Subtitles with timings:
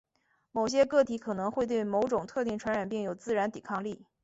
[0.51, 4.03] 某些个体可能会对某种特定传染病有自然抵抗力。